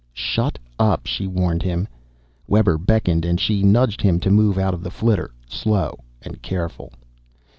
[0.13, 1.87] "Shut up," she warned him.
[2.47, 5.29] Webber beckoned and she nudged him to move out of the flitter.
[5.47, 6.91] "Slow and careful."